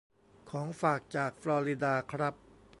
[0.49, 2.35] ของฝากจากฟลอริดาครับ